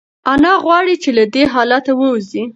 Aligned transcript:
انا 0.33 0.53
غواړي 0.63 0.95
چې 1.03 1.09
له 1.17 1.23
دې 1.33 1.43
حالته 1.53 1.91
ووځي. 1.95 2.43